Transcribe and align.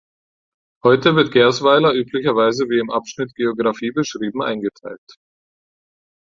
Heute 0.83 1.15
wird 1.15 1.31
Gersweiler 1.31 1.93
üblicherweise 1.93 2.65
wie 2.69 2.79
im 2.79 2.89
Abschnitt 2.89 3.35
Geografie 3.35 3.91
beschrieben 3.91 4.41
eingeteilt. 4.41 5.17